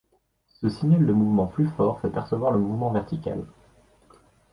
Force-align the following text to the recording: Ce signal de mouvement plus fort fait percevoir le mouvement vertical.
Ce 0.47 0.67
signal 0.67 1.05
de 1.05 1.13
mouvement 1.13 1.45
plus 1.45 1.67
fort 1.77 1.99
fait 2.01 2.09
percevoir 2.09 2.49
le 2.51 2.57
mouvement 2.57 2.89
vertical. 2.89 3.45